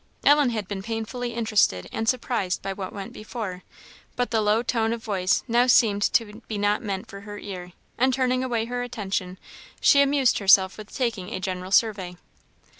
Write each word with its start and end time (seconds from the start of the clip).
Ellen 0.25 0.49
had 0.49 0.67
been 0.67 0.81
painfully 0.81 1.35
interested 1.35 1.87
and 1.91 2.09
surprised 2.09 2.63
by 2.63 2.73
what 2.73 2.91
went 2.91 3.13
before, 3.13 3.61
but 4.15 4.31
the 4.31 4.41
low 4.41 4.63
tone 4.63 4.93
of 4.93 5.03
voice 5.03 5.43
now 5.47 5.67
seemed 5.67 6.01
to 6.13 6.41
be 6.47 6.57
not 6.57 6.81
meant 6.81 7.07
for 7.07 7.21
her 7.21 7.37
ear, 7.37 7.73
and 7.99 8.11
turning 8.11 8.43
away 8.43 8.65
her 8.65 8.81
attention, 8.81 9.37
she 9.79 10.01
amused 10.01 10.39
herself 10.39 10.75
with 10.75 10.91
taking 10.91 11.29
a 11.31 11.39
general 11.39 11.69
survey. 11.69 12.17